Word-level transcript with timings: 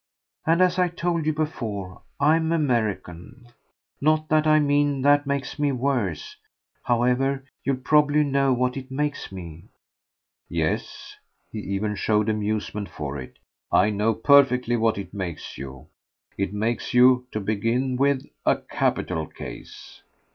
And, 0.47 0.63
as 0.63 0.79
I 0.79 0.87
told 0.87 1.27
you 1.27 1.33
before, 1.33 2.01
I'm 2.19 2.51
American. 2.51 3.45
Not 4.01 4.29
that 4.29 4.47
I 4.47 4.59
mean 4.59 5.03
that 5.03 5.27
makes 5.27 5.59
me 5.59 5.71
worse. 5.71 6.37
However, 6.81 7.45
you'll 7.63 7.75
probably 7.83 8.23
know 8.23 8.51
what 8.51 8.75
it 8.77 8.89
makes 8.89 9.31
me." 9.31 9.65
"Yes" 10.49 11.17
he 11.51 11.59
even 11.59 11.93
showed 11.93 12.29
amusement 12.29 12.89
for 12.89 13.19
it. 13.19 13.37
"I 13.71 13.91
know 13.91 14.15
perfectly 14.15 14.75
what 14.75 14.97
it 14.97 15.13
makes 15.13 15.55
you. 15.55 15.85
It 16.35 16.51
makes 16.51 16.95
you, 16.95 17.27
to 17.31 17.39
begin 17.39 17.95
with, 17.95 18.25
a 18.43 18.55
capital 18.55 19.27
case." 19.27 20.01